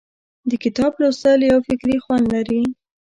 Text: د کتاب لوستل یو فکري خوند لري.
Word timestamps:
د 0.49 0.51
کتاب 0.63 0.91
لوستل 1.01 1.39
یو 1.51 1.57
فکري 1.67 1.95
خوند 2.03 2.25
لري. 2.35 2.61